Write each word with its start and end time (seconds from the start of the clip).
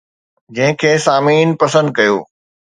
جنهن 0.55 0.73
کي 0.81 0.91
سامعين 1.05 1.49
پسند 1.61 1.87
ڪيو 1.97 2.15